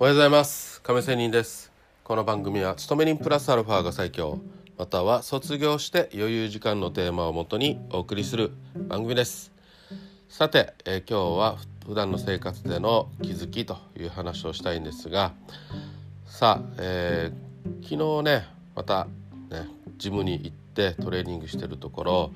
[0.00, 0.80] おはようございます。
[0.80, 1.70] 亀仙人です。
[2.04, 4.38] この番組は勤め人プラスアルファが最強。
[4.78, 8.50] または卒業して余裕時間のテーマをもとにお送りする
[8.88, 9.52] 番組です。
[10.30, 15.34] さて、えー、今日は普段の生活での気づきという話をしたいんですが
[16.24, 19.06] さあ、えー、昨日ねまた
[19.50, 22.32] ねジムに行ってトレーニングしてるところ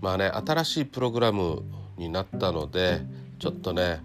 [0.00, 1.62] まあね新しいプログラム
[1.96, 3.02] になったので
[3.38, 4.00] ちょっとね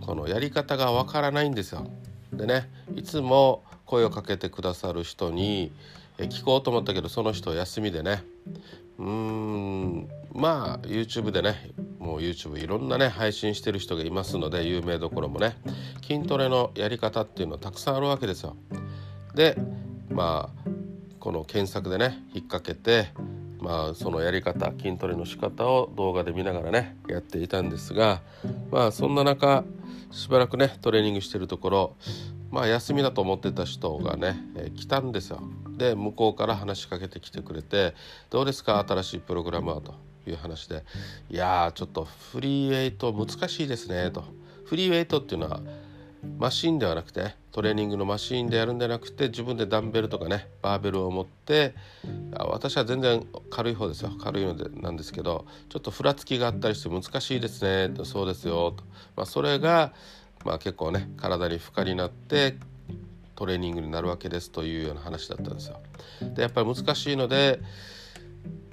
[0.00, 1.90] このやり方がわからないんですよ。
[2.32, 5.72] でねいつも声をかけてくださる人に
[6.18, 8.22] 聞こうと思ったけどその人休みでね
[8.98, 15.56] うーんまあ YouTube でねもう YouTube いろんなね配信してる人がいますので有名どころもね
[16.02, 18.56] 筋トレのやり方っていうのはたくさんあるわけですよ。
[19.34, 19.56] で
[20.10, 20.70] まあ
[21.18, 23.08] この検索でね引っ掛けて
[23.58, 28.22] まあそのやり方筋トレの仕方を動画で見ながらねやっていたんですが
[28.70, 29.64] まあそんな中
[30.10, 31.96] しばらくねトレーニングしてるところ
[32.50, 35.40] まあ休みだと思ってた人がね、えー、来たんですよ。
[35.76, 37.94] で向こうから話しかけてきてくれて
[38.28, 39.94] 「どうですか新しいプログラマー」と？
[40.26, 40.84] いう話で
[41.30, 44.24] 「いやーちょっとフリーウェイト難しいですね」と。
[44.64, 45.60] フリーウェイトっていうのは
[46.38, 51.74] マシンではなくてトレーニングのマシンでやるんじゃなくて自分でダンベルとかねバーベルを持って
[52.32, 58.84] 私は全然軽い方ですよ軽いのでなんですけどちょっとふらつきがあったりして難しいですねそうですよと、
[59.16, 59.92] まあ、それが、
[60.44, 62.56] まあ、結構ね体に負荷になって
[63.34, 65.80] トレーニングになるわけですというような話だったんですよ。
[66.34, 67.58] でやっぱり難しいので、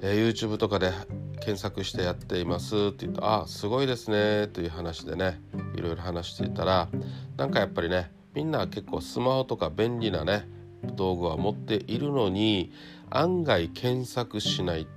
[0.01, 0.91] えー、YouTube とかで
[1.39, 5.41] 検索してやっていますって言うと「あすごいですね」という話でね
[5.75, 6.89] いろいろ話していたら
[7.37, 10.47] なんかやっぱりねみんな結構スマホとか便利なね
[10.83, 12.71] 道具は持っているのに
[13.09, 14.87] 案外検索しない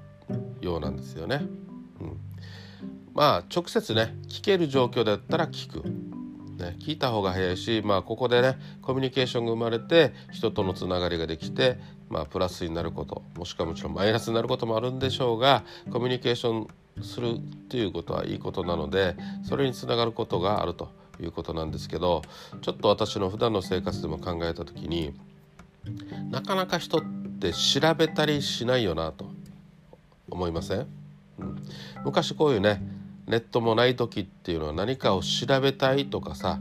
[0.60, 1.42] ようなんですよね。
[2.00, 2.20] うん、
[3.14, 6.09] まあ直接ね聞ける状況だったら聞く。
[6.61, 11.78] ね、聞いた方が早いし、まあ、ここでねコミュニケーションが生まれて人とのつながりができて、
[12.09, 16.69] まあ、プラスになることもしくはもちろんマイナスになることもあるんでしょうがコミュニケーション
[17.03, 22.22] するっていうことはいいことなのでそれにつながることがあるということなんですけど
[22.60, 25.15] ちょっと私の普段の生活でも考えた時に
[26.31, 27.03] なかなか人っ
[27.41, 29.31] て調べたりしないよなと
[30.28, 30.87] 思いません、
[31.38, 31.62] うん、
[32.04, 33.00] 昔こういうね
[33.30, 36.60] ネットもない時っていうのは何かを調べたいとかさ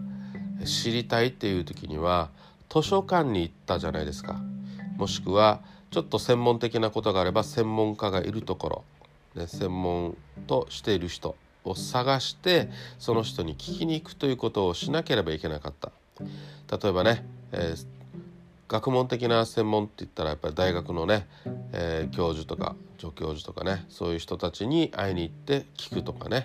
[0.66, 2.30] 知りたいっていう時には
[2.69, 4.40] 図書館に行ったじゃないですか。
[4.97, 10.16] もしくはちょっと専門的なことがあれば専門家がいるところ、ね、専門
[10.46, 12.69] としている人を探して
[13.00, 15.91] その人に聞きに行くということをしなければいけなかった。
[16.78, 17.99] 例えばね、えー、
[18.69, 21.28] 学問的な専門って言ったらやっぱり大学のね、
[21.74, 26.44] えー、教授とか助教授とかねそういう人たちに会いに行って聞くとかね、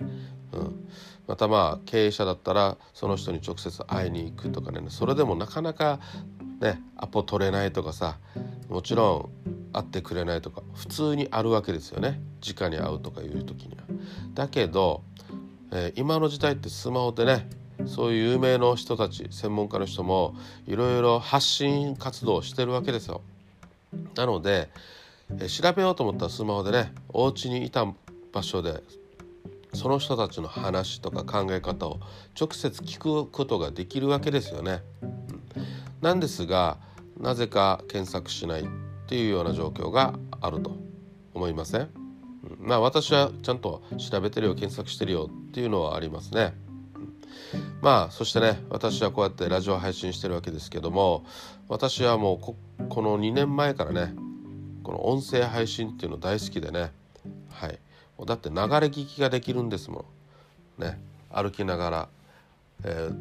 [0.52, 0.88] うん、
[1.28, 4.80] またまあ経営者だったらその人に直接会いに行くとかね。
[4.88, 6.00] それでもなかなか
[6.60, 8.16] ねアポ取れないとかさ
[8.70, 12.22] もちろん会ってくれないとか普通にあるわけですよね。
[12.40, 13.82] 直に会うとかいう時には。
[14.32, 15.02] だけど、
[15.72, 17.50] えー、今の時代ってスマホでね
[17.86, 20.34] そういう有名な人たち専門家の人も
[20.66, 23.20] いろいろ発信活動をしてるわけですよ。
[24.16, 24.70] なので、
[25.48, 27.86] 調べようと思ったらスマホでねお家にいた
[28.32, 28.82] 場所で
[29.72, 31.98] その人たちの話とか考え方を
[32.38, 34.82] 直接聞くことができるわけですよね。
[36.00, 36.78] なんですが
[37.18, 38.66] なぜか検索しないっ
[39.06, 40.76] ていうような状況があると
[41.32, 41.88] 思いません、
[42.58, 46.54] まあ私はちゃんと調べてるよ検索してるよっていうのはありますね。
[47.84, 51.26] まあそしてね私はこうやってラジオ配信してるわけですけども
[51.68, 52.56] 私はもうこ
[52.88, 54.14] この2年前からね
[54.82, 56.92] この音声配信っていうの大好きでね
[57.50, 57.78] はい。
[58.24, 60.06] だって流れ聞きができるんですも
[60.78, 60.82] ん。
[60.82, 60.98] ね。
[61.30, 62.08] 歩きながら、
[62.84, 63.16] えー、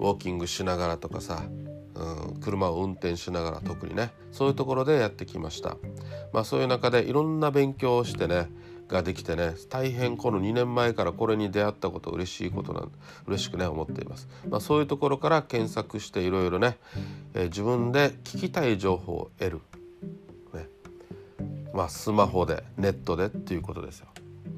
[0.00, 1.44] ウォーキングしながらとかさ
[1.94, 5.76] うん、車を運転しながら特にねそういうところでやってきました。
[6.32, 8.48] まあそういう中でいろんな勉強をしてね
[8.88, 12.92] ができてね大変この2年前からこれに出会ったこと嬉しいことなん
[13.26, 16.76] 嬉しくね思っています、まあ、そういうところから検索していろいろね、
[17.34, 19.60] えー、自分で聞きたい情報を得る、
[20.52, 20.68] ね。
[21.72, 24.06] まあ、スマホでネットでっていうことですよ、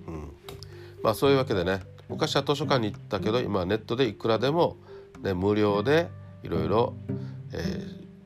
[0.09, 0.33] うん、
[1.03, 4.77] まあそういうわけでね昔は図書館に行ったけど今はネットでいくらでも、
[5.23, 6.09] ね、無料で
[6.43, 6.95] いろいろ、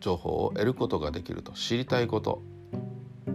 [0.01, 1.53] 情報を得ることができると。
[1.53, 2.43] 知りたいこと、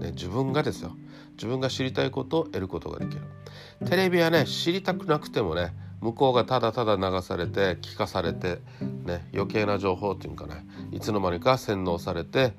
[0.06, 0.96] ね、自分がですよ。
[1.34, 3.22] 自分が知りたいことを得ることができる。
[3.88, 8.60] テレビはね知りたくなくてもね向こうがただただ流されて聞かされて、
[9.06, 12.54] ね、余計な情報っていうかねいつの間にか洗脳されて、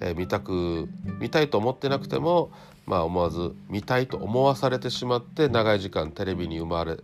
[0.00, 0.88] えー、見たく
[1.18, 2.50] 見たいと思ってなくても
[2.86, 6.98] まあ思わず見たいと思わされてしまって長い時間テレビに奪われ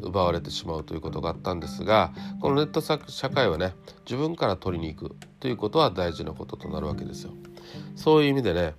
[0.00, 3.74] 奪われてしまうということがあったんですがこのネット社会はね
[4.06, 7.32] 自分から取りに行くということは大事なこととなるわけですよ。
[7.94, 8.74] そういう意味でね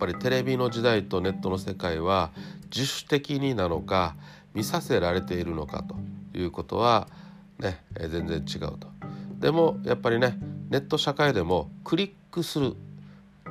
[0.00, 2.30] ぱりテレビの時代とネットの世界は
[2.74, 4.16] 自主的になのか
[4.54, 5.96] 見させられているのかと
[6.36, 7.06] いうことは
[7.58, 8.88] ね全然違うと。
[9.38, 10.38] でもやっぱりね
[10.70, 12.74] ネット社会でもクリックする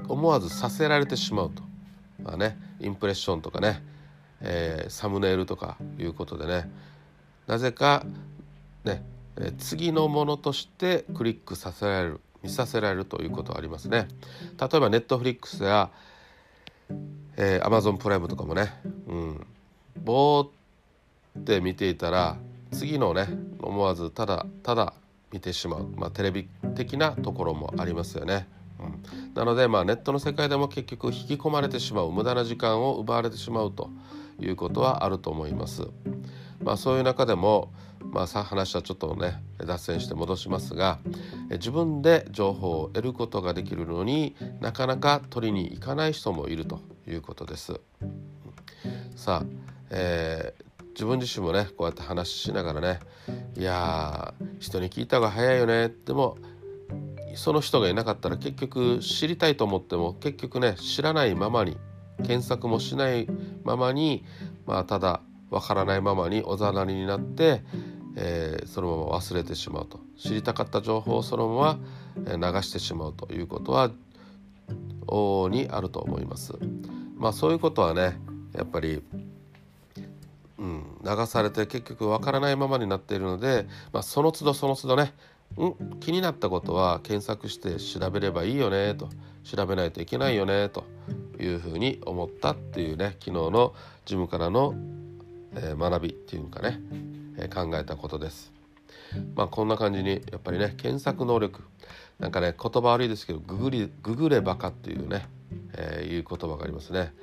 [0.07, 1.62] 思わずさせられてしまうと、
[2.24, 3.84] まあね、インプレッションとかね、
[4.42, 6.69] えー、サムネイルとかいうことでね
[7.48, 8.06] なぜか
[8.86, 9.04] ね、
[9.38, 14.07] え次のものとしてクリックさせられる見させられるということはありますね。
[14.60, 15.90] 例えばネットフリックスや、
[17.41, 18.74] えー、Amazon プライムとかもね、
[19.07, 19.47] うん、
[20.03, 22.38] ぼーって見ていたら
[22.71, 23.30] 次のね
[23.62, 24.94] 思わずただただ
[25.31, 28.47] 見てしまう、まあ、テレビ的なところもありますよね。
[28.80, 32.12] うん、なので、まあ、ネットの世界でも結局引き込まれてしまう。
[32.12, 33.89] 無駄な時間を奪われてしまうと
[34.39, 35.88] いうことはあると思います。
[36.61, 37.71] まあ、そういう中でも、
[38.11, 41.00] まあ、さ話はちょっとね脱線して戻しますが
[41.51, 47.79] 自分で情報を得ることができるのになかなか取りに行かない人もいるということです。
[49.15, 49.45] さあ、
[49.89, 53.00] えー、自分自身もねこうやって話しながらね
[53.57, 56.38] いや人に聞いた方が早いよねでも
[57.35, 61.77] その人がいなかったら結局知りたいと思っても結局ね知らないままに
[62.23, 63.27] 検索もしない
[63.63, 64.25] ままに
[64.65, 67.63] まあただわからないままにおざなりになって、
[68.16, 71.80] えー、そのまま忘れてしまうと知りたかった情報をそのま
[72.38, 73.92] ま流してしまうということは
[75.07, 76.54] 往々にあると思います。
[77.18, 78.19] まあそういうことはね
[78.54, 79.01] やっぱり
[80.60, 85.13] うん、流されて結局わからないままになっているので、まあ、その都度その都度ね、
[85.57, 89.10] うん、気になったことは検索して調べればいいよねと
[89.44, 90.84] 調べないといけないよねと
[91.40, 93.74] いうふうに思ったっていうね昨日の
[94.06, 94.75] ジムからの、
[95.56, 96.80] え、学びっていうかね、
[97.38, 98.51] え、考えたことです。
[99.36, 101.63] まあこんな感じにやっぱりね検索能力
[102.19, 105.28] なんかね言葉悪いですけどググりググればかっていうね、
[105.74, 107.13] えー、いう言葉がありますね。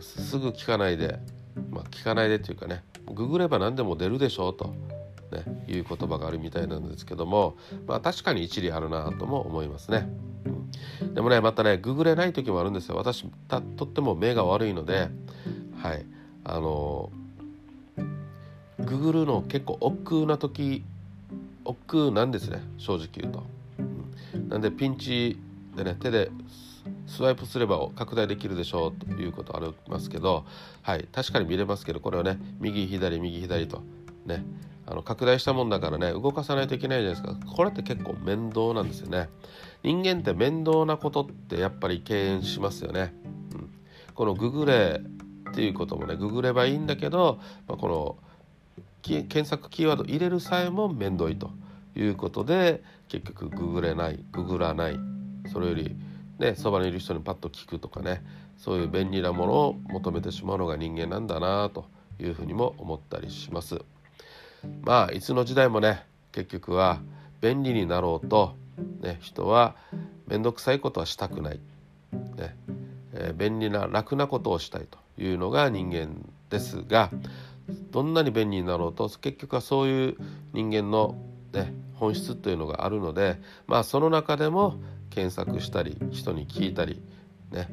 [0.00, 1.18] すぐ聞かないで
[1.70, 4.74] まあ、聞かないでというかねググれば何でも出るでしょうと、
[5.32, 10.08] ね、いう言葉があるみたいなんですけども、まあ、確かに一理あるなとも思いますね。
[11.00, 12.96] うん、でもねまたねググれない時もあるんですよ。
[12.96, 13.26] 私
[13.76, 15.08] とっても目が悪いので
[15.76, 16.04] はい
[16.44, 17.10] あの
[18.80, 20.84] ググるの結構億劫な時
[21.64, 23.42] 億劫なんですね正直言うと。
[24.34, 25.38] うん、なんでピンチ
[25.76, 26.30] でね手で
[27.06, 30.44] スワイプすれば拡大できるでしょうということありますけど、
[30.82, 33.82] はい、確かに見れますけどこれをね右左右左と
[34.24, 34.44] ね。
[34.88, 37.52] あの拡大したもんだからね動かさないといけないじゃないですか。
[37.56, 39.28] これって結構面倒なんですよね。
[39.82, 43.14] 人間って面倒なことってやっぱり敬遠しますよね、
[43.52, 43.70] うん、
[44.14, 45.00] このググれ
[45.50, 47.38] っていうこともねググればいいんだけど、
[47.68, 48.16] まあ、この
[49.14, 51.50] 検索キーワード入れるさえも面倒いと
[51.94, 54.98] いうことで結局ググれないググらない
[55.52, 55.96] それより
[56.38, 58.22] ね、そばにいる人にパッと聞くとかね
[58.58, 61.86] そういう便利なものを求めてしまうのが人間なんだなと
[62.20, 63.80] いうふうにも思ったりします。
[64.82, 67.00] まあいつの時代もね結局は
[67.40, 68.54] 便利になろうと、
[69.00, 69.76] ね、人は
[70.26, 71.60] 面倒くさいことはしたくない、
[72.36, 72.56] ね
[73.12, 76.08] えー、便利な楽なことをしたいというのが人間
[76.50, 77.10] ですが
[77.90, 80.16] どんなに便利になろうと結局はそういう
[80.52, 81.16] 人間の、
[81.52, 84.76] ね、本質というのがあるのでまあその中でも
[85.10, 87.00] 検索したり人に聞いたり、
[87.50, 87.68] ね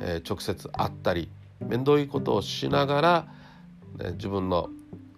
[0.00, 1.28] えー、直接会ったり
[1.60, 3.28] 面倒いことをしながら、
[3.98, 4.68] ね、自分の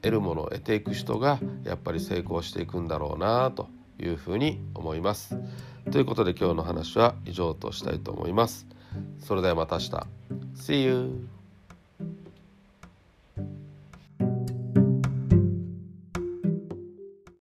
[0.01, 3.69] 得るものを得ていく人がやっぱり成功していくんだろうなと
[4.01, 5.37] いうふうに思います。
[5.91, 8.67] ということで今日の話は以上としたいと思います。
[9.21, 10.07] それではまた明日。
[10.55, 11.38] See you!